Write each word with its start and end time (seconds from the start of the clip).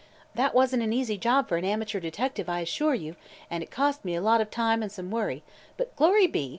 That 0.33 0.55
wasn't 0.55 0.81
an 0.81 0.91
easy 0.93 1.15
job 1.15 1.47
for 1.47 1.57
an 1.57 1.63
amateur 1.63 1.99
detective, 1.99 2.49
I 2.49 2.61
assure 2.61 2.95
you, 2.95 3.15
and 3.51 3.61
it 3.61 3.69
cost 3.69 4.03
me 4.03 4.15
a 4.15 4.19
lot 4.23 4.41
of 4.41 4.49
time 4.49 4.81
and 4.81 4.91
some 4.91 5.11
worry, 5.11 5.43
but 5.77 5.95
glory 5.95 6.25
be! 6.25 6.49